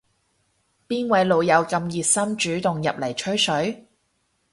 [0.87, 3.87] 邊位老友咁熱心主動入嚟吹水